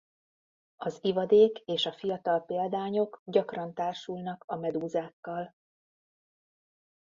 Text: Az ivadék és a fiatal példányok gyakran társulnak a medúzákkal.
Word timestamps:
Az 0.75 0.99
ivadék 1.01 1.57
és 1.59 1.85
a 1.85 1.91
fiatal 1.93 2.45
példányok 2.45 3.21
gyakran 3.25 3.73
társulnak 3.73 4.43
a 4.47 4.55
medúzákkal. 4.55 5.55